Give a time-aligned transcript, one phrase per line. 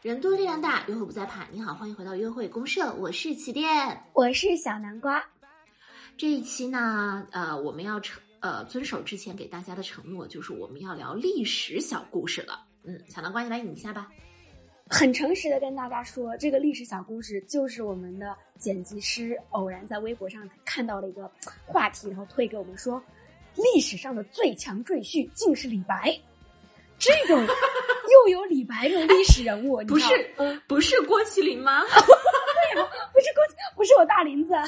[0.00, 1.46] 人多力量大，约会不再怕。
[1.52, 3.68] 你好，欢迎回到约会公社，我是起点，
[4.14, 5.22] 我是小南瓜。
[6.16, 12.64] 这一期呢，呃，我们要承呃遵守之前给大家的承诺，就是我们要聊历史小故事了。
[12.84, 14.08] 嗯，小南瓜，你来引一下吧。
[14.90, 21.30] 很诚实的跟大家说，这个历史小故事就是我们的剪辑师偶然在微博上看到了一个
[21.66, 23.02] 话题，然后推给我们说，
[23.54, 26.18] 历史上的最强赘婿竟是李白。
[26.98, 27.46] 这种
[28.10, 30.06] 又有李白这种历史人物， 不是
[30.66, 31.82] 不是郭麒麟吗？
[31.86, 33.44] 对呀，不是郭，
[33.76, 34.52] 不是我大林子。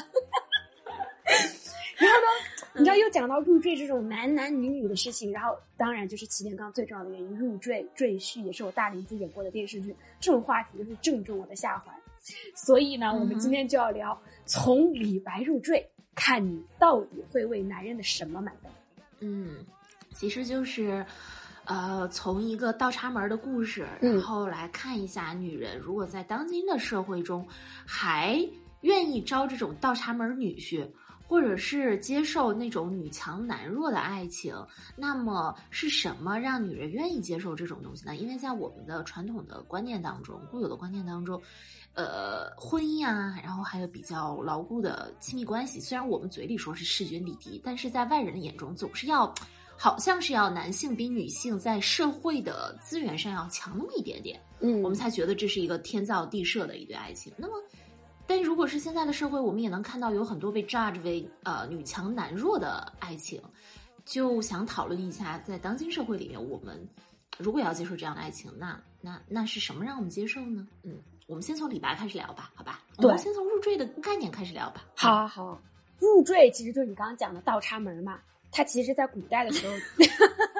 [1.97, 2.27] 然后呢，
[2.73, 11.93] 你知道又讲到入赘这种男男女女的事情，然后当然就是齐天刚最重要的原因，入赘赘婿也是我大林子演过的电视剧，这种话题就是正中我的下怀。
[12.55, 18.71] 所以呢，我们今天就要聊从李白入赘，看你到底会为男人的什么买单？
[19.19, 19.65] 嗯，
[20.13, 21.05] 其实就是。
[21.65, 27.47] 呃，从一个倒插门的故事，然后来看一下，女人如果在当今的社会中
[27.85, 28.43] 还
[28.81, 30.85] 愿意招这种倒插门女婿，
[31.31, 34.53] 或者是接受那种女强男弱的爱情，
[34.97, 38.17] 那么是什么让女人愿意接受这种东西呢？
[38.17, 41.41] 因为在我们的传统的观念当中，固有的观念当中，
[41.93, 49.33] 呃，婚姻啊，然后还有比较牢固的亲密关系，虽然我们嘴里说是势均力敌，但是在外人的眼中总是要。
[49.77, 57.33] 好像是要男性比女性在社会的资源上要强那么一点点，嗯，我们才觉得这是一个天造地设的一对爱情。
[57.35, 57.53] 那么，
[58.31, 63.41] 但如果是现在的社会，我们也能看到有很多被 judge 为呃女强男弱的爱情，
[64.05, 66.79] 就想讨论一下，在当今社会里面，我们
[67.37, 70.65] 如果要接受这样的爱情，那那那是什么让我们接受呢？
[70.83, 70.95] 嗯，
[71.27, 72.79] 我们先从李白开始聊吧，好吧？
[72.99, 74.85] 对，先从入赘的概念开始聊吧。
[74.95, 75.61] 好啊，好，
[75.99, 78.17] 入赘其实就是你刚刚讲的倒插门嘛。
[78.49, 79.73] 它其实，在古代的时候，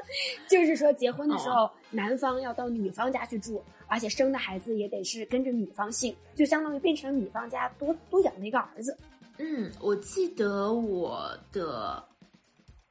[0.47, 8.97] 就是说结婚的时候，男方要到女方家去住，而且生的孩子也得是跟着女方姓，就相当于变成女方家多多养了一个儿子。
[9.37, 12.03] 嗯，我记得我的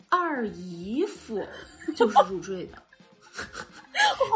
[0.09, 1.47] 二姨夫
[1.95, 2.83] 就是入赘的，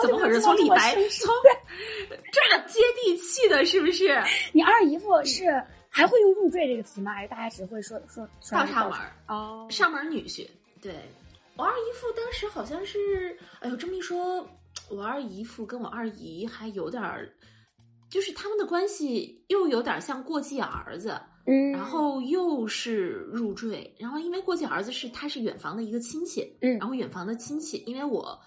[0.03, 0.41] 怎么回事？
[0.41, 1.35] 从李白从
[2.33, 4.23] 这么接地气的，是不是？
[4.53, 5.63] 你二姨夫是？
[5.89, 7.13] 还会用入赘这个词吗？
[7.15, 10.45] 还是大家只会说说倒插门哦，上门女婿。
[10.83, 10.93] 对
[11.57, 14.47] 我二姨夫当时好像是，哎呦，这么一说，
[14.91, 17.33] 我二姨夫跟我二姨还有点儿，
[18.11, 28.39] 就是他们的关系又有点像过继儿子，嗯，然后又是入赘，然后因为过继儿子是他是远房的一个亲戚，嗯，然后远房的亲戚，因为我，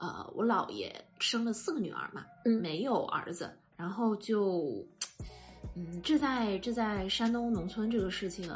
[0.00, 4.86] 呃，我姥爷生了四个女儿嘛，嗯，没有儿子，然后就。
[5.76, 8.50] 嗯，这在这在山东农村这个事情，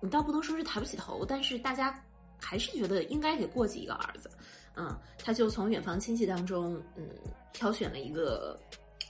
[0.00, 2.02] 你倒不能说是抬不起头，但是大家
[2.40, 4.30] 还是觉得应该给过继一个儿子。
[4.76, 7.08] 嗯，他就从远房亲戚当中，嗯，
[7.52, 8.58] 挑选了一个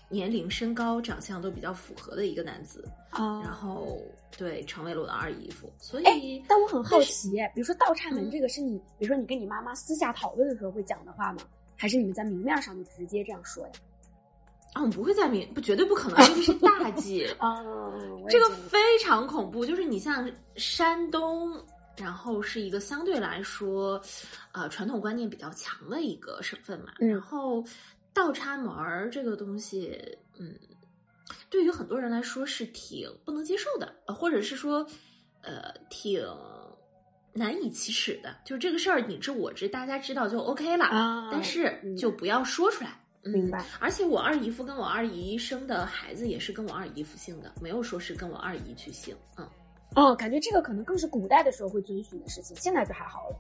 [0.09, 3.99] 年龄、身高、长相都比较符合的一个男子，啊，然后
[4.39, 5.71] 对成为了我的二姨夫。
[5.79, 11.43] 所以，但我很好奇，比如说倒插门这个是你，比如说你跟你妈妈私下讨论的时候会讲的话吗？
[11.77, 13.73] 还是你们在明面上就直接这样说呀？
[14.73, 17.63] 啊，我们不会在明不绝对不可能，这是大忌啊！
[18.29, 19.67] 这个 非常恐怖。
[19.67, 21.53] 就是你像山东，
[21.99, 24.01] 然后是一个相对来说，
[24.53, 26.93] 呃，传统观念比较强的一个省份嘛。
[26.99, 27.65] 然后
[28.15, 29.99] 倒插门儿这个东西，
[30.39, 30.59] 嗯，
[31.51, 34.87] 对于很多人来说是挺不能接受的，或者是说，
[35.43, 36.23] 呃，挺
[37.33, 38.37] 难以启齿的。
[38.45, 42.99] 就这个事儿，你知我知，大家知道就 OK 了，但是就不要说出来。
[43.25, 49.15] 明白，而且我二姨夫跟我二姨生的孩子也是跟我二姨夫姓的，没有说是跟我二姨去姓。
[49.37, 49.47] 嗯，
[49.95, 53.37] 哦，感觉这个可能更是古代的时候会遵循的事情，现在就还好了。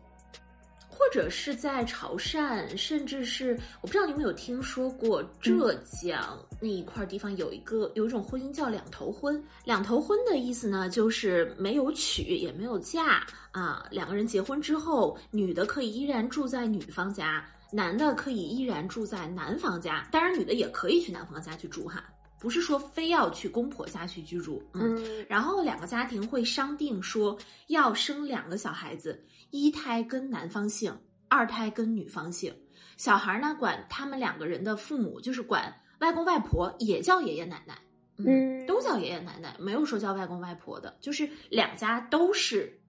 [0.90, 9.40] 或者是在潮汕，甚至是我不知道你们有听说过浙江那一块地方有一个有一种婚姻叫两头婚。
[9.64, 17.44] 两头婚的意思呢，就是没有娶也没有嫁啊，两个人结婚之后，女的可以依然住在女方家。
[17.70, 22.02] 男的可以依然住在男方家，当然女的也可以去男方家去住哈，
[22.38, 24.62] 不是说非要去公婆家去居住。
[24.74, 27.36] 嗯，然后两个家庭会商定说
[27.66, 30.96] 要生两个小孩子，一胎跟男方姓，
[31.28, 32.54] 二胎跟女方姓。
[32.96, 37.78] 小孩呢管他们两个人的父母，就是管外公外婆，也叫爷爷奶奶，
[38.16, 42.80] 嗯，都叫爷爷奶奶，没有说叫外公外婆的，就是两家都是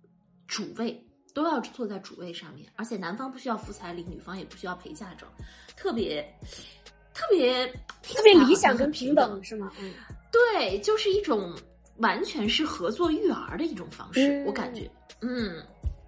[0.47, 1.05] 主位。
[1.31, 5.31] 都要坐在主位上面，而且男方不需要付彩礼，女方也不需要陪嫁妆，
[5.77, 6.27] 特别
[7.19, 7.67] 特别
[8.01, 9.69] 特别理想跟平等是吗？
[9.81, 9.91] 嗯，
[10.31, 11.53] 对，就是一种
[11.97, 14.45] 完全是合作育儿的一种方式，嗯。
[14.45, 14.89] 我感觉，
[15.19, 15.61] 嗯。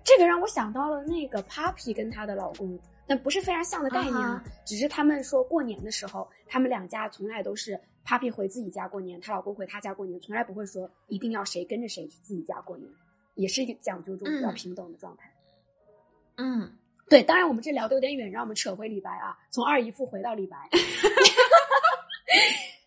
[0.06, 12.90] 这个让我想到了那个 Papi 跟她的老公，但不是非常像的概念啊，啊只是他们说过年的时候，他们两家从来都是 Papi 回自己家过年，她老公回他家过年，从来不会说一定要谁跟着谁去自己家过年，
[13.36, 14.54] 也是一个讲究这种比较嗯。
[14.54, 15.32] 平等的状态。
[16.38, 16.72] 嗯，
[17.12, 20.58] 对，当然我们这聊的有点远，让我们扯回李白啊，从二姨父回到李白。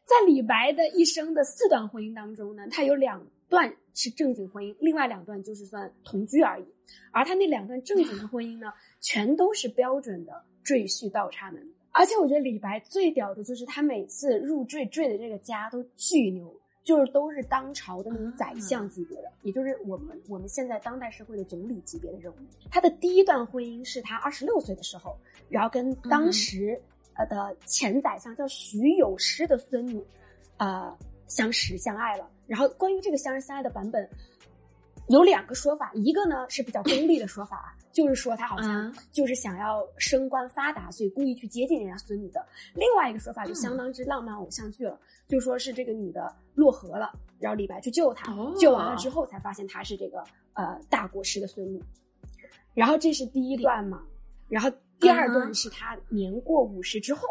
[0.07, 6.65] 在李白的一生的四段婚姻当中呢，他有两段是正经婚姻，另外两段就是算同居而已。
[7.13, 11.63] 而他那两段正经的婚姻呢，全都是标准的赘婿倒插门。
[11.91, 22.37] 而且我觉得李白最屌的就是他每次入赘赘的这个家都巨牛，就是都是当朝的那种宰相级别的，也就是我们我们现在当代社会的总理级别的人物。
[22.71, 25.17] 他的第一段婚姻是他二十六岁的时候，
[25.49, 26.81] 然后跟当时
[27.15, 30.05] 呃的前宰相叫徐有诗的孙女，
[30.59, 30.95] 呃
[31.27, 32.31] 相识相爱了。
[32.47, 34.07] 然后关于这个相识相爱的版本，
[35.09, 42.45] 有两个说法，一个呢是比较功利的说法，就是说他好像嗯就是想要升官发达，所以故意去接近人家孙女的。
[42.75, 44.99] 另外一个说法就相当之浪漫偶像剧了，
[45.29, 50.25] 就说是这个女的落河了，然后李白去救她，哦救完了之后才发现她是这个
[50.55, 51.83] 呃大国师的孙女。
[52.73, 54.03] 然后这是第一段嘛，
[54.49, 57.29] 然后第二段嗯是他年过五十之后，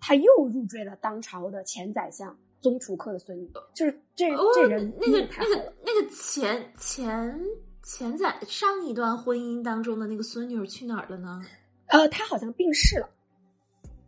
[0.00, 7.38] 他又入赘了当朝的前宰相宗楚客的孙女，就是这、哦，这人那个那个那个前前
[7.82, 11.44] 前在上一段婚姻当中的那个孙女儿去哪儿了呢？
[11.88, 13.10] 呃，他好像病逝了。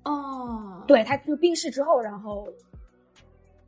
[0.05, 2.47] 哦，对，他就病逝之后，然后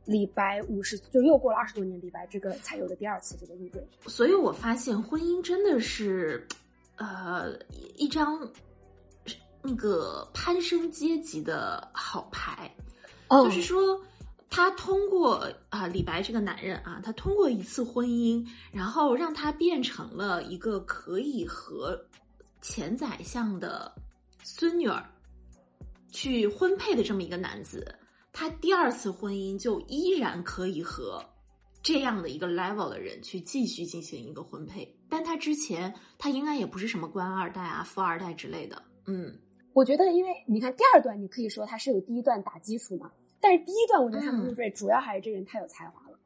[0.05, 3.85] 李白五十就又过了二十多年，李白这个才有的第二次这个入赘。
[4.05, 6.47] 所以我发现婚姻真的是，
[6.95, 7.59] 呃，
[7.97, 8.49] 一张
[9.61, 12.73] 那个攀升阶级的好牌。
[13.29, 14.01] 哦就是说，
[14.49, 21.99] 他通过啊、李白这个男人啊，他通过一次婚姻，然后让他变成了一个可以和
[22.61, 23.93] 前宰相的
[24.43, 25.03] 孙女儿
[26.11, 27.93] 去婚配的这么一个男子。
[28.31, 31.23] 他第二次婚姻就依然可以和
[31.81, 39.37] 这样的一个 level 的人去继续进行一个婚配，但他之前他应该也不是什么官二代啊、富二代之类的，嗯。
[39.73, 46.17] 我觉得，因为你看第二段，你可以说他是有第一段打基础嘛，但是第一段我觉得他不入赘主要还是这人太有才华了，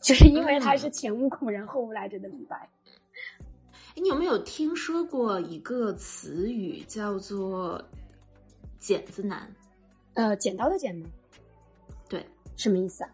[0.00, 2.56] 就是因为他是前无古人后无来者的李白。
[3.96, 7.80] 哎你有没有听说过一个词语叫做
[8.80, 9.48] “剪子男
[10.14, 11.08] 呃，剪刀的剪吗？”？
[12.10, 12.26] 对，
[12.56, 13.10] 什么意思啊？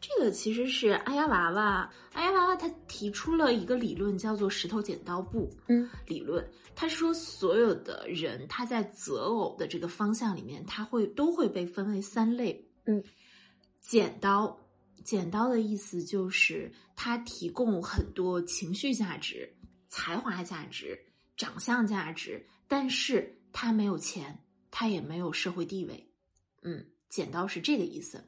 [0.00, 6.42] 这个其实是阿丫娃娃，阿丫娃娃他提出了一个理论，叫做“石头剪刀布”嗯理论。
[6.74, 12.66] 他说，所有的人他在择偶的这个方向里面，他会都会被分为三类。
[12.86, 13.04] 嗯，
[13.80, 14.58] 剪刀，
[15.04, 19.52] 剪刀的意思就是他提供很多情绪价值、
[19.90, 20.98] 才华价值、
[21.36, 26.10] 长相价值，但是他没有钱，他也没有社会地位。
[26.62, 28.24] 嗯，剪刀是这个意思。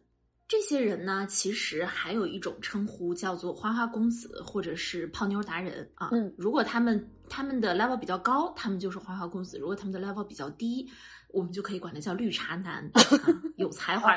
[0.52, 6.10] 这些人呢，其实还有一种称呼叫做花花公子，或者是泡妞达人啊。
[6.12, 10.86] 嗯，如果他们他们的 level 比较高，他们就是花花公子；如果他们的 level 比较低，
[11.28, 13.00] 我们就可以管他叫绿茶男，啊、
[13.56, 14.14] 有才华，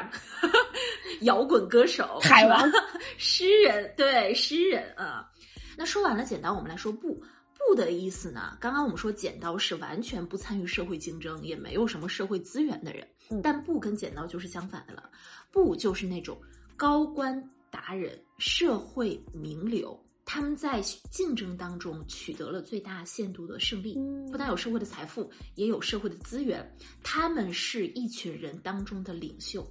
[1.21, 2.69] 摇滚歌手，海王
[3.17, 5.31] 诗人，对诗人啊。
[5.77, 7.23] 那说完了简单，我们来说布。
[7.67, 8.57] 布的意思呢？
[8.59, 15.09] 刚刚我们说剪刀是完全不参与社会竞争，也没有什么社会资源的人，嗯但布跟剪刀就是相反的了。
[15.51, 16.37] 布就是那种
[16.75, 17.41] 高官
[17.71, 26.69] 达人、社会名流，他们在竞争当中取得了最大限度的胜利，嗯不但有社会的财富，也有社会的资源。
[27.03, 29.65] 他们是一群人当中的领袖，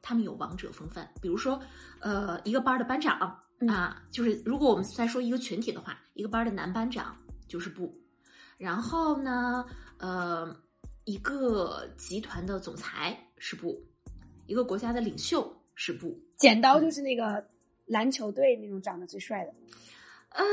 [0.00, 1.08] 他们有王者风范。
[1.20, 1.60] 比如说，
[2.00, 7.16] 呃，一个班的班长嗯啊，就是如果我们再说一个群体的话，一个班的男班长
[7.48, 7.94] 就是布，
[8.58, 9.64] 然后呢，
[9.98, 10.56] 呃，
[11.04, 13.82] 一个集团的总裁是布，
[14.46, 16.18] 一个国家的领袖是布。
[16.36, 17.46] 剪刀就是那个
[17.86, 19.54] 篮球队那种长得最帅的。
[20.30, 20.44] 呃，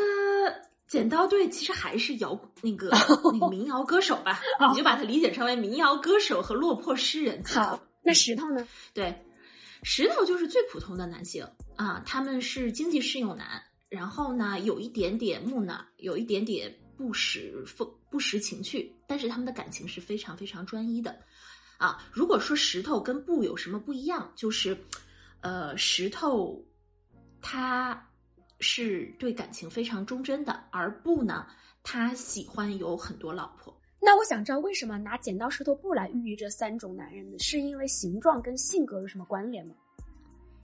[0.88, 2.90] 剪刀队其实还是摇那个
[3.34, 4.40] 那个民谣歌手吧，
[4.72, 7.44] 你就把它理解成为民谣歌手和落魄诗人。
[7.46, 8.68] 好，那石头呢？
[8.94, 9.26] 对，
[9.84, 21.18] 石头就是最普通的男性啊，他们是经济适用男，然后呢有一点点木讷，有一点点不识风不识情趣，但是他们的感情是非常非常专一的
[21.80, 21.98] 啊。
[22.14, 24.78] 如果说石头跟布有什么不一样，就是
[25.40, 26.64] 呃石头
[27.42, 28.08] 他
[28.60, 31.48] 是对感情非常忠贞的，而布呢
[31.82, 33.76] 他喜欢有很多老婆。
[34.00, 37.40] 那我想知道为什么拿剪刀石头布来寓意这三种男人呢？
[37.40, 39.74] 是因为形状跟性格有什么关联吗？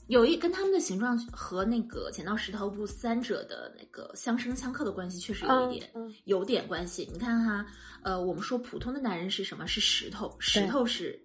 [0.07, 7.07] 有一跟他们的形状和那个剪刀石头布三者的那个相生相克的关系确实有一点，嗯有点关系。
[7.11, 7.65] 你看哈，
[8.03, 9.67] 呃，我们说普通的男人是什么？
[9.67, 11.19] 是石头，石头是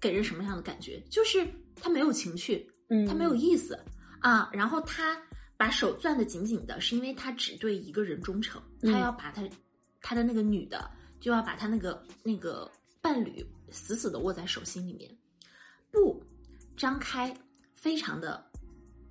[0.00, 1.02] 给人什么样的感觉？
[1.10, 1.46] 就是
[1.76, 3.78] 他没有情趣，嗯，他没有意思
[4.20, 4.48] 啊。
[4.52, 5.20] 然后他
[5.56, 9.42] 把手攥得紧紧的，是因为他只对一个人忠诚，嗯他要把他
[10.00, 12.70] 他的那个女的就要把他那个那个
[13.00, 15.10] 伴侣死死的握在手心里面。
[15.90, 16.22] 不
[16.76, 17.36] 张开，
[17.80, 18.44] 非常的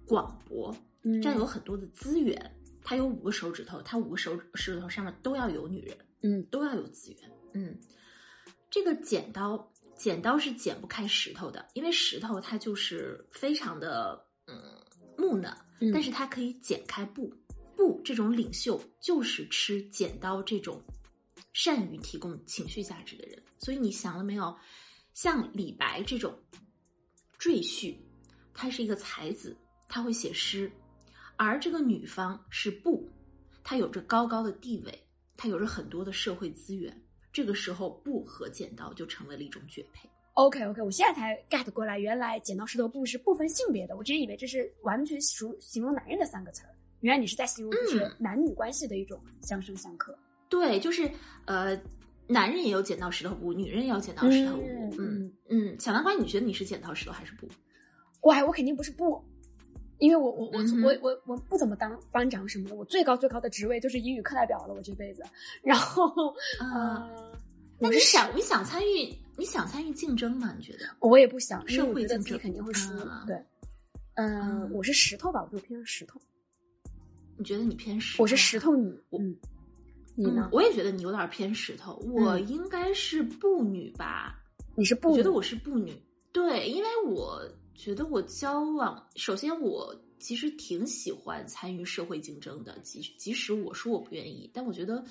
[0.06, 2.56] 广博，嗯占有很多的资源。
[2.84, 7.32] 他有五个手指头，他五个手手指头上面都要有女人，嗯都要有资源。
[7.54, 7.78] 嗯，
[8.70, 14.56] 这个剪刀，剪刀是剪不开石头的，因为石头它就是非常的嗯
[15.18, 17.34] 木讷，嗯但是它可以剪开布。
[17.76, 20.82] 布这种领袖就是吃剪刀这种
[21.54, 23.42] 善于提供情绪价值的人。
[23.58, 24.56] 所以你想了没有？
[25.14, 26.38] 像李白这种
[27.38, 27.96] 赘婿，
[28.62, 29.56] 他是一个才子，
[29.88, 30.70] 他会写诗，
[31.38, 33.10] 而这个女方是布，
[33.64, 34.94] 她有着高高的地位，
[35.38, 36.94] 她有着很多的社会资源。
[37.32, 40.10] 这个时候，布和剪刀就成为了一种绝配。
[40.34, 43.96] OK OK，我现在才 get 过来，原来剪刀石头布是不分性别的。
[43.96, 50.14] 我之前以为这是完全属形容男人的三个词儿，原来你是在形容就是嗯男女关系的一种相生相克。
[50.50, 51.10] 对，就是
[51.46, 51.82] 呃，
[52.28, 54.64] 男人也有剪刀石头布，女人也有剪刀石头布。
[54.66, 57.48] 嗯嗯嗯，小南瓜，你觉得你是剪刀石头还是布？
[58.22, 59.24] 哇，我肯定不是不，
[59.98, 65.24] 因为我我我、我我我不怎么当班长什么的，我最高最高的职位就是英语课代表了，我这辈子。
[65.62, 67.32] 然后啊、呃，
[67.80, 70.54] 那你想，你想参与，你想参与竞争吗？
[70.58, 70.86] 你觉得？
[71.00, 72.94] 我也不想，社会竞争肯定会输。
[73.00, 73.36] 啊对，
[74.16, 76.20] 嗯、嗯我是石头吧，我就偏石头，
[77.38, 78.22] 你觉得你偏石？
[78.22, 78.60] 我是石。
[78.60, 78.94] 头女。
[79.10, 79.36] 我嗯，
[80.16, 80.44] 你呢？
[80.46, 81.96] 嗯，我也觉得你有点偏石头。
[82.14, 84.36] 我嗯应该是布女吧？
[84.76, 85.14] 你是布女？
[85.14, 85.94] 我觉得我是布女，
[86.34, 87.42] 对，因为我
[87.80, 95.02] 觉得我交往，首先我其实挺喜欢参与社会竞争的，即即使我说我不愿意，但我觉得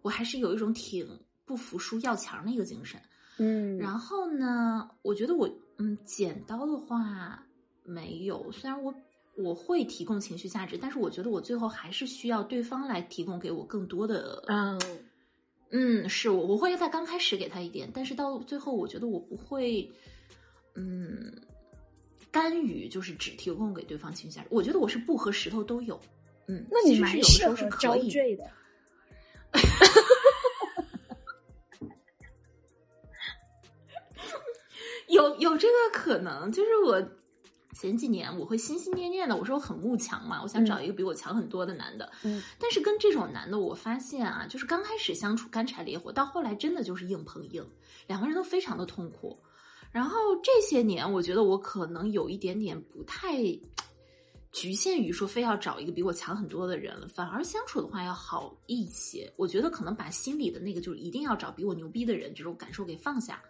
[0.00, 1.06] 我还是有一种挺
[1.44, 2.98] 不服输、要强的一个精神。
[3.36, 7.44] 嗯，然后呢，我觉得我嗯，剪刀的话
[7.82, 8.94] 没有，虽然我
[9.36, 14.80] 我会提供情绪价值，但是我觉得我最后还是需要对方来提供给我更多的嗯
[15.72, 19.90] 嗯，是我我会在刚开始给他一点，但是到最后，我觉得我不会，
[20.76, 21.30] 嗯，
[22.34, 24.48] 干预，就是只提供给对方情绪价值。
[24.50, 26.00] 我觉得我是布和石头都有，
[26.48, 28.10] 嗯，那你其实是有的蛮适时候是合招可以。
[28.10, 28.50] 赘的。
[35.06, 37.00] 有有这个可能，就是我
[37.72, 47.64] 前几年我会心心念念的，我说我很慕强嘛，我想找一个比我强很多的男的，嗯但是跟这种男的，我发现啊，就是刚开始相处干柴烈火，到后来真的就是硬碰硬，
[48.08, 49.38] 两个人都非常的痛苦。
[49.94, 53.40] 然后这些年，我觉得我可能有一点点不太
[54.50, 59.32] 局限于说非要找一个比我强很多的人了，反而相处的话要好一些。
[59.36, 63.40] 我觉得可能把心里的那个就是一定要找比我牛逼的人这种感受给放下。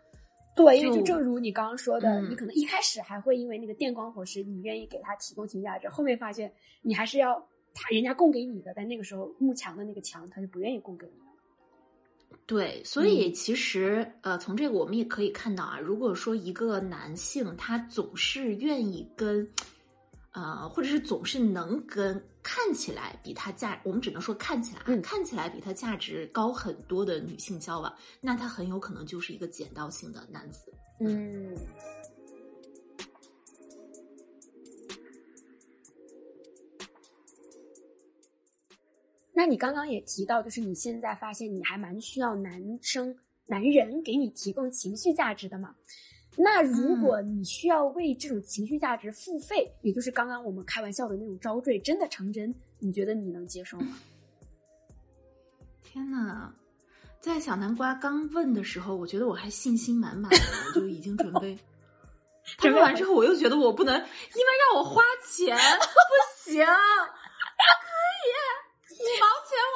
[0.55, 11.24] 对，因为就就正如你刚刚说的，嗯你可能一开始还会因为那个电光火石，你愿意给他提供情绪价值，后面发现你还是要他人家供给你的，但那个时候慕强的那个强，他就不愿意供给你了。
[12.47, 19.49] 对，所以其实、呃，从这个我们也可以看到啊，如果说一个男性他总是愿意跟，
[20.33, 25.01] 呃，或者是总是能跟看起来比他价，我们只能说看起来啊，嗯。
[25.01, 30.73] 看起来比他价值高很多的女性交往，那他很有可能就是一个剪刀型的男子。
[31.01, 31.57] 嗯，
[39.35, 43.15] 那你刚刚也提到，就是你现在发现你还蛮需要男生、
[43.47, 45.75] 男人给你提供情绪价值的嘛？
[46.37, 53.99] 那如果你需要为这种情绪价值付费，也就是刚刚我们开玩笑的那种招赘，真的成真，你觉得你能接受吗？
[55.85, 56.53] 天呐，
[57.21, 60.39] 在小南瓜刚问的时候，我觉得我还信心满满的，
[60.69, 61.57] 我就已经准备。
[62.59, 64.07] 他准备问完之后，我又觉得我不能，因为
[64.73, 66.67] 让我花钱 不行，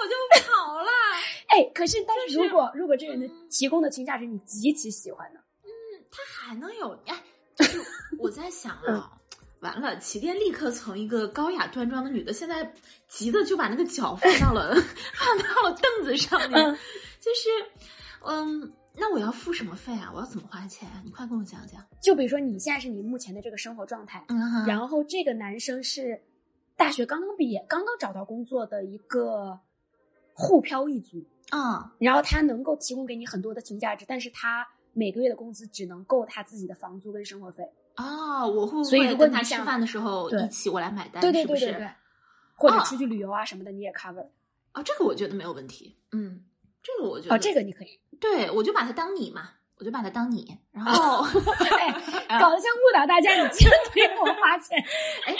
[0.02, 0.88] 我就跑了。
[1.48, 5.40] 哎，可是但是如果如果这个人的提供的情绪价值你极其喜欢呢？
[6.10, 7.22] 他还能有哎，
[7.54, 7.80] 就是
[8.18, 9.12] 我在想啊，
[9.60, 12.72] 完了，起点立刻从一个高雅端庄的女的，现在
[13.08, 14.74] 急的就把那个脚放到了
[15.14, 16.78] 放到了凳子上面，嗯
[17.20, 17.48] 就是
[18.24, 20.10] 嗯，那我要付什么费啊？
[20.14, 20.88] 我要怎么花钱？
[21.04, 21.84] 你快跟我讲讲。
[22.00, 26.22] 就比如说你现在是你目前的这个生活状态，嗯然后这个男生是
[26.76, 29.58] 大学刚刚毕业、刚刚找到工作的一个
[30.40, 37.64] 沪漂一族，啊，然后他能够提供给你很多的情绪价值，但是他每个月的工资只能够他自己的房租跟生活费。
[37.96, 41.20] 啊，我会不所以会跟他吃如果你想饭的时候一起我来买单？
[41.20, 41.44] 对对？
[41.44, 41.90] 对对对，
[42.54, 44.28] 或者哦出去旅游啊什么的，你也 cover。
[44.74, 45.98] 哦，这个我觉得没有问题。
[46.12, 46.44] 嗯，
[46.80, 47.98] 这个我觉得哦，这个你可以。
[48.20, 51.24] 对我就把它当你嘛，我就把它当你，然后
[51.76, 51.90] 哎，
[52.40, 54.78] 搞得像误导大家，你竟然给我花钱。
[55.26, 55.34] 哎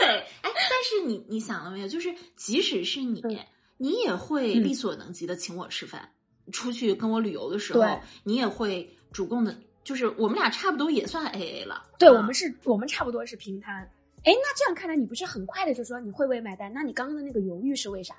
[0.00, 0.08] 对，
[0.42, 1.88] 哎，但是你你想了没有？
[1.88, 3.36] 就是即使是你，嗯
[3.76, 6.08] 你也会嗯力所能及的请我吃饭，
[6.52, 11.84] 出去跟我旅游的时候，你也会主动的，就是我们俩差不多也算 A A 了。
[11.98, 13.90] 对，啊我们是，我们差不多是平摊。
[14.24, 16.72] 哎，那这样看来，你不是很快的就说你会不会买单？
[16.72, 18.14] 那你刚刚的那个犹豫是为啥？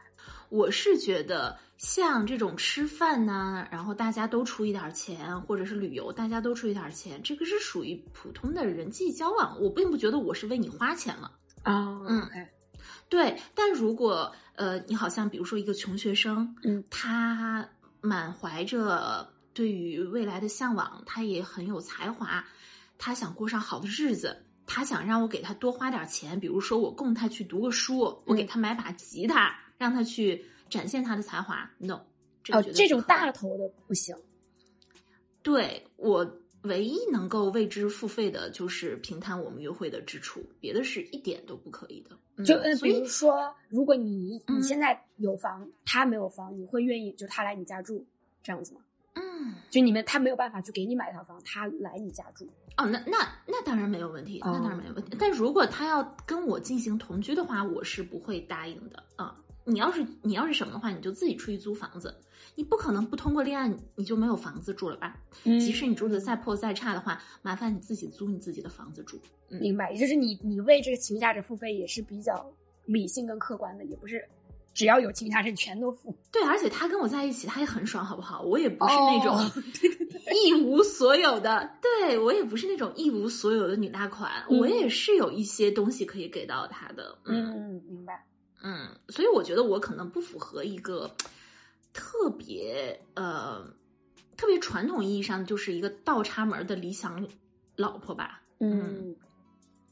[0.50, 11.32] 我是觉得像这种吃饭呐、然后大家都出一点钱，或者是旅游大家都出一点钱，这个是属于普通的人际交往，我并不觉得我是为你花钱了。
[11.64, 12.48] 啊嗯，OK，
[13.08, 17.68] 对，但如果呃，你好像比如说一个穷学生，嗯，他
[18.02, 22.44] 满怀着对于未来的向往，他也很有才华，
[22.98, 31.70] 他想过上好的日子，他想让我给他多花点钱，比如说我供他去读个书，我给嗯他买把吉他，让他去展现他的才华。
[31.78, 32.02] No，
[32.44, 34.16] 这个哦，这种大头的不行。
[35.44, 42.18] 对我唯一能够为之付费的就是平摊我们约会的支出，别的是一点都不可以的。
[42.38, 48.06] 嗯就比如说，如果你嗯你现在有房，他没有房，你会愿意就他来你家住
[48.44, 48.82] 这样子吗？
[49.14, 49.54] 嗯。
[49.70, 52.46] 就你们他没有办法去给你买一套房，他来你家住。
[52.78, 53.18] 哦，那那
[53.48, 55.16] 那当然没有问题，那当然哦没有问题。
[55.18, 59.38] 但如果他要跟我进行同居的话，我是不会答应的啊。
[59.66, 62.16] 你要是你要是什么的话，你就自己出去租房子，
[62.56, 65.18] 你不可能不通过恋爱你就没有房子住了吧？
[65.44, 69.20] 嗯即使你住的再破再差的话，麻烦你自己租你自己的房子住。
[69.50, 72.52] 嗯，明白，也就是你你为这个情绪价值付费也是比较
[72.86, 74.24] 理性跟客观的，也不是
[74.74, 76.16] 只要有情绪价值你全都付。
[76.32, 78.42] 对，而且他跟我在一起，他也很爽，好不好？
[78.44, 79.52] 我也不是那种哦
[80.46, 87.18] 一无所有的，对我也不是那种一无所有的女大款，嗯我也是有一些东西可以给到他的。
[87.26, 88.26] 嗯，明白。
[88.64, 91.16] 嗯，所以我觉得我可能不符合一个
[91.94, 93.66] 特别呃
[94.36, 97.28] 特别传统意义上就是一个倒插门的理想
[97.76, 98.42] 老婆吧。
[98.60, 99.16] 嗯，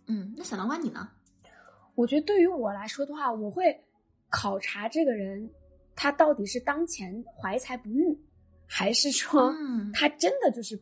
[0.08, 1.10] 嗯，那小南瓜你呢？
[1.96, 3.84] 我觉得对于我来说的话，我会
[4.30, 5.48] 考察这个人
[5.96, 8.18] 他到底是当前怀才不遇，
[8.66, 10.76] 还是说嗯他真的就是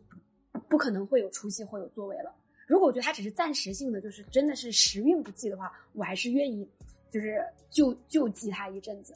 [0.52, 2.34] 不不可能会有出息或有作为了。
[2.66, 6.66] 如果我觉得他只是暂时性的，就是真的是时运不济的话，我还是愿意
[7.12, 9.16] 就是救救济他一阵子。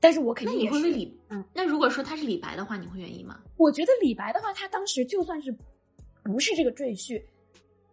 [0.00, 3.42] 但是我肯定也是你会为李嗯，那如果说他是李白的话，你会愿意吗？
[3.56, 5.54] 我觉得李白的话，他当时就算是
[6.22, 7.22] 不是这个赘婿，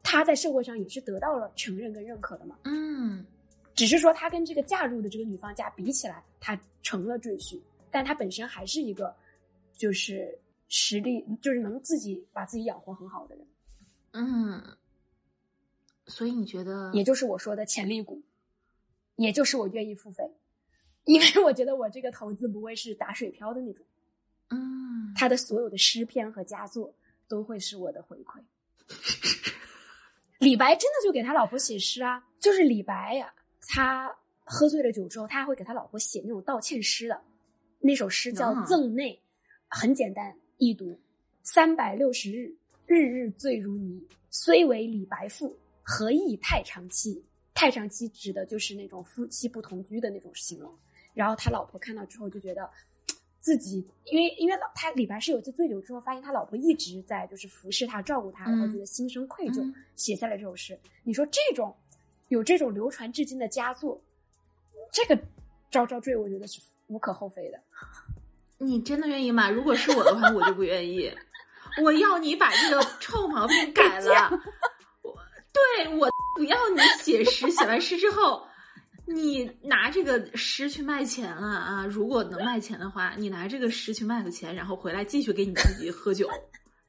[0.04, 2.58] 他在社会上也是得到了承认跟认可的嘛。
[2.66, 3.26] 嗯
[3.74, 7.60] 只是说他跟这个嫁入的这个女方家比起来，他成了赘婿，
[7.90, 9.16] 但他本身还是一个
[9.74, 10.38] 就是
[10.68, 13.48] 实力，就是能自己把自己养活很好的人，
[14.12, 14.62] 嗯，
[16.08, 18.22] 所以你觉得也就是我说的潜力股，
[19.22, 20.24] 也就是我愿意付费，
[21.06, 23.86] 因为我觉得我这个投资不会是打水漂的那种，
[24.50, 26.94] 嗯，他的所有的诗篇和佳作
[27.28, 28.42] 都会是我的回馈。
[30.40, 33.34] 李白真的就给他老婆写诗啊，就是李白呀、
[33.68, 37.22] 他喝醉了酒之后，他还会给他老婆写那种道歉诗的，
[37.80, 39.14] 那首诗叫啊《赠内》，
[39.68, 41.00] 很简单易读：
[41.44, 42.56] 三百六十日，
[42.88, 44.02] 日日醉如泥。
[44.32, 47.24] 虽为李白赋，何意太长妻？
[47.54, 50.74] 太上妻指的就是那种夫妻不同居的那种形容。
[51.14, 52.70] 然后他老婆看到之后就觉得，
[53.42, 60.80] 自己因为因为老他李白是有一次醉酒之后，发现他老婆一直在就是服侍他、照顾他，然后嗯觉得心生愧疚，嗯写下了这首诗。
[61.04, 61.76] 你说这种
[62.30, 64.00] 有这种流传至今的佳作，
[64.92, 65.22] 这个
[65.70, 67.60] 招招赘，我觉得是无可厚非的。
[68.60, 69.50] 你真的愿意吗？
[69.50, 71.12] 如果是我的话，我就不愿意。
[71.82, 74.30] 我要你把这个臭毛病改了。
[75.02, 75.18] 我
[75.52, 78.48] 对我不要你写诗，写完诗之后，
[79.06, 81.86] 你拿这个诗去卖钱了啊！
[81.86, 86.30] 如果能卖钱的话，你拿这个诗去卖个钱，然后回来继续给你自己喝酒，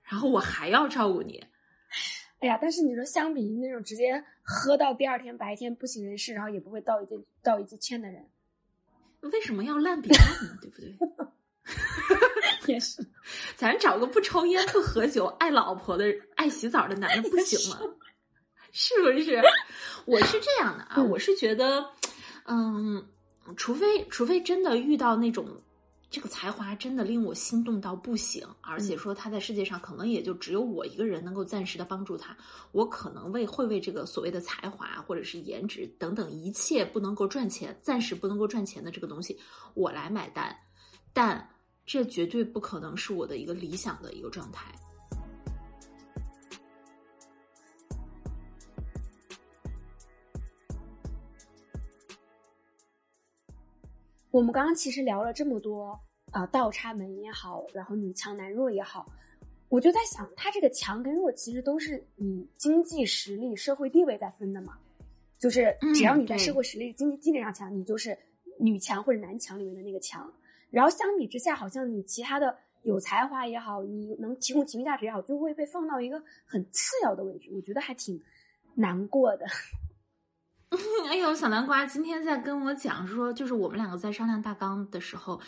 [0.05, 1.43] 然后我还要照顾你。
[2.41, 8.29] 哎呀，但是你说相比于那种直接喝到第二天白天不省人事，然后也不会道一句道一句歉的人，
[9.21, 10.59] 为什么要烂笔烂呢？
[10.61, 10.97] 对不对？
[12.75, 13.05] 也是。
[13.57, 16.05] 咱找个不抽烟、不喝酒、爱老婆的、
[16.37, 17.79] 爱洗澡的男人不行吗？
[18.73, 19.41] 是不是？
[20.07, 21.87] 我是这样的啊，嗯我是觉得，
[22.47, 23.07] 嗯，
[23.57, 25.47] 除非除非真的遇到那种
[26.11, 32.37] 这个才华真的令我心动到不行，而且说他在世界上可能也就只有我一个人能够暂时的帮助他，
[32.73, 39.39] 我可能为会为这个所谓的才华或者是颜值等等一切不能够赚钱、暂时不能够赚钱的这个东西，
[39.75, 40.55] 我来买单，
[41.13, 41.49] 但
[41.87, 44.73] 这绝对不可能是我的一个理想的一个状态。
[54.33, 59.07] 我们刚刚其实聊了这么多，啊，倒插门也好，然后女强男弱也好，
[59.69, 64.79] 我就在想，他这个强跟弱其实都是以经济实力、社会地位在分的嘛。
[65.39, 68.17] 就是只要你在社会实力、经济基本上强，你就是
[68.59, 70.33] 女强或者男强里面的那个强。
[70.71, 77.51] 然后相比之下，好像你其他的有才华也好，你能提供情绪价值也好，就会被放到一个很次要的位置。
[77.53, 78.19] 我觉得还挺
[78.75, 79.45] 难过的。
[81.09, 85.39] 哎呦，小南瓜今天在跟我讲说，就是我们两个在商量大纲的时候，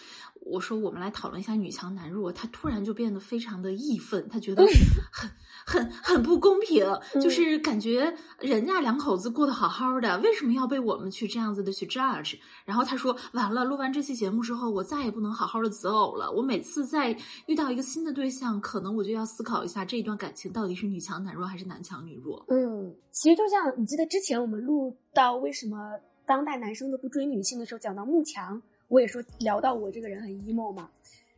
[0.41, 4.63] 我说我们来讨论一下女强男弱，他突然就变得非常的义愤，他觉得
[5.11, 5.31] 很
[5.65, 6.87] 很很不公平，
[7.23, 12.39] 就是感觉人家两口子过得好好的，为什么要被我们去这样子的去 judge？
[12.67, 16.31] 然后他说完了，录完这期节目之后，我再也不能好好的择偶了。
[16.31, 22.45] 我每次在遇到一个新的对象，可能我就要思考一下这一段感情到底是女强男弱还是男强女弱。
[22.49, 22.74] 嗯，
[23.13, 24.97] 其实就像你记得之前我们录。
[25.15, 30.91] 到为什么当代男生都不追女性的时候，讲到慕强，我也说聊到我这个人很 emo 嘛，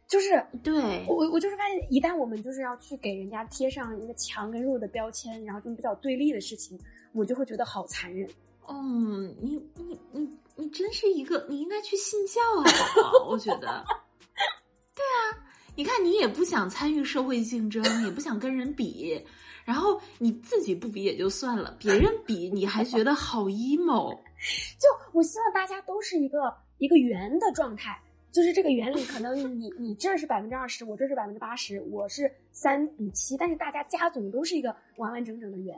[0.08, 6.80] 就是对我我就是发现，一旦我们就是要去给人家贴上一个强跟弱的标签，然后这种比较对立的事情，
[7.12, 8.26] 我就会觉得好残忍。
[8.66, 13.84] 嗯，你你你你真是一个，你应该去信教啊，宝宝，我觉得。
[14.96, 15.44] 对啊，
[15.76, 19.22] 你看你也不想参与社会竞争，也不想跟人比。
[19.64, 24.16] 然后你自己不比也就算了，别人比你还觉得好 emo。
[24.78, 26.38] 就我希望大家都是一个
[26.78, 35.76] 一个圆的状态，就是这个原理可能你你这是百分之二十，我这是百分之八十，我是三比七，但是大家加总都是一个完完整整的圆，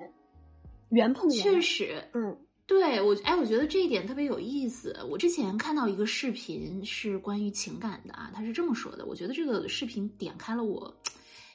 [0.90, 1.42] 圆碰圆。
[1.42, 2.36] 确实，嗯，
[2.68, 4.94] 对我哎，我觉得这一点特别有意思。
[5.10, 10.94] 我之前看到一个视频是关于情感的啊，他是这么说的，我觉得这个视频点开了我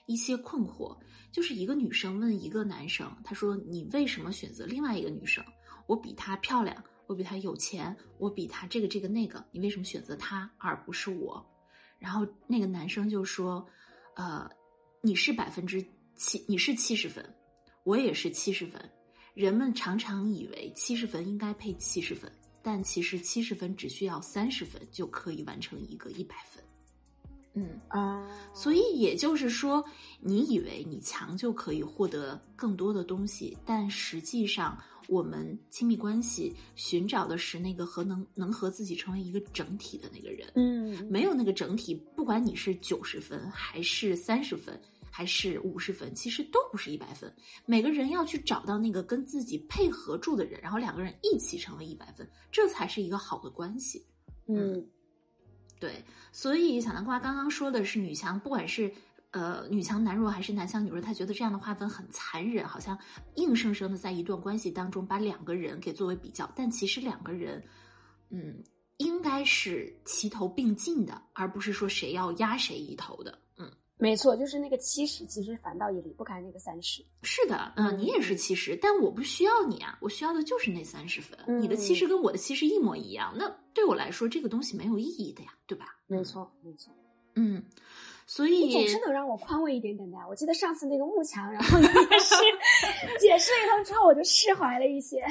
[0.08, 0.98] 一些困惑。
[1.32, 5.44] 就是一个女生问一个男生，他说：“你为什么选择另外一个女生？
[5.88, 11.44] 我比她漂亮，我比她有钱，我比她这个这个那个，你为什么选择她而不是我？”
[11.98, 13.66] 然后那个男生就说
[14.16, 14.48] ：“呃，
[15.02, 15.84] 你是百分之
[16.16, 17.24] 七，你是七十分，
[17.84, 18.80] 我也是七十分。
[19.34, 26.64] 人们常常以为七十分应该配七十分，但其实七十分只需要三十分就可以完成一个一百分。”
[27.56, 29.84] 嗯啊，所以也就是说，
[30.20, 34.76] 你以为你强就可以获得更多的东西，但实际上，
[35.08, 40.52] 我们亲密关系寻找的是那个和能能和自己成为一个整体的那个人。
[40.56, 44.82] 嗯，没有那个整体，不管你是九十分，还是三十分，
[45.16, 47.32] 还是五十分，其实都不是一百分。
[47.68, 54.04] 每个人要去找到那个跟自己配合住的人，然后两个人一起成为一百分，这才是一个好的关系。
[54.48, 54.84] 嗯。
[55.80, 58.92] 对，所以小南瓜刚刚说的是女强，不管是
[59.32, 62.98] 呃女强男弱还是男强女弱，他觉得这样的划分很残忍，好像
[63.36, 67.62] 硬生生的在一段关系当中把两个人给作为比较，但其实两个人，
[68.30, 68.64] 嗯，
[68.98, 73.38] 应该是齐头并进的，而不是说谁要压谁一头的。
[74.04, 77.02] 没错，就是那个七十，其实反倒也离不开那个三十。
[77.22, 81.38] 是的，嗯，你也是七十，但我不需要你啊，我需要的就是那三十分。
[81.62, 85.86] 你的七十跟我的七十一模一样，那对我来说，这个东西没有意义的呀，对吧？
[86.08, 86.94] 没错，没错。
[87.36, 87.64] 嗯，
[88.28, 90.18] 所以你总是能让我宽慰一点点的。
[90.30, 92.36] 我记得上次那个幕墙，然后你也是
[93.20, 95.24] 解释一通之后，我就释怀了一些。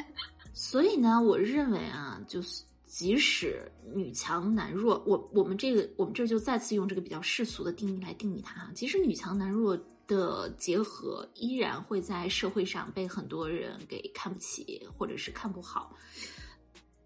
[0.55, 2.65] 所以呢，我认为啊，就是。
[2.93, 8.71] 即使女强男弱，我我们这个我们这就再次用这个比较世俗的定义来定义它哈。
[8.75, 9.75] 即使女强男弱
[10.07, 15.97] 的结合依然会在社会上被很多人给看不起或者是看不好，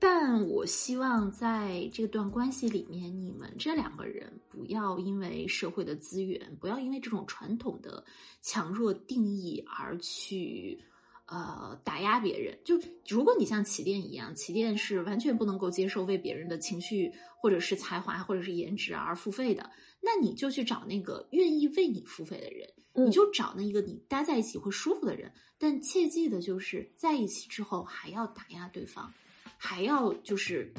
[0.00, 8.04] 但我希望在这段关系里面，你们这两个人不要因为社会的资源，不要因为这种传统的
[8.42, 10.76] 强弱定义而去。
[11.26, 19.68] 呃，打压别人，就如果你像起点一样，起点是完全不能够接受为别人的情绪或者是才华或者是颜值而付费的，
[20.00, 22.72] 那你就去找那个愿意为你付费的人，
[23.06, 25.32] 你就找那一个你待在一起会舒服的人。
[25.58, 29.12] 但切记的就是在一起之后还要打压对方，
[29.56, 30.72] 还要就是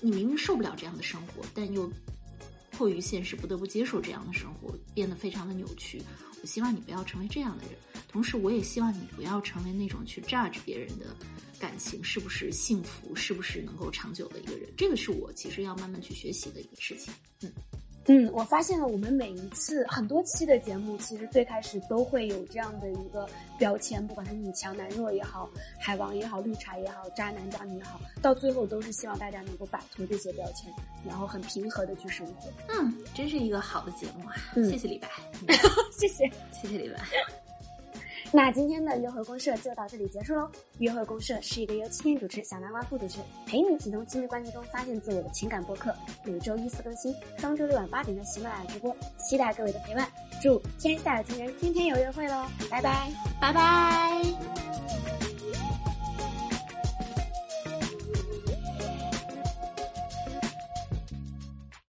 [0.00, 1.90] 你明明受不了这样的生活，但又
[2.70, 6.02] 迫于现实不得不接受这样的生活，变得非常的扭曲。
[6.42, 7.72] 我希望你不要成为这样的人，
[8.16, 11.14] 同时我也希望你不要成为那种去 judge 别人的
[11.60, 14.66] 感情是不是幸福，是不是能够长久的一个人。
[14.74, 17.12] 这个是我其实要慢慢去学习的一个事情。
[17.42, 17.52] 嗯。
[18.08, 30.72] 嗯，我发现了，我们每一次很多期的节目，其实最开始都会有这样的一个标签，不管是女强男弱也好，海王也好，绿茶也好，渣男渣女也好，到最后都是希望大家能够摆脱这些标签，
[31.06, 32.48] 然后很平和的去生活。
[32.68, 34.34] 嗯，真是一个好的节目啊！
[34.54, 35.10] 谢谢李白，
[35.98, 37.04] 谢谢谢谢李白。
[38.32, 40.50] 那今天的约会公社就到这里结束喽。
[40.78, 45.94] 约会公社是一个由七天主持、小南瓜副主持，陪你启动亲密关系中发现自我的情感播客。
[46.24, 50.08] 每周一四更新，双周六晚八点的喜马拉雅直播，期待各位的陪伴。
[50.42, 52.46] 祝天下有情人天天有约会喽！
[52.70, 53.10] 拜拜，
[53.40, 54.22] 拜拜。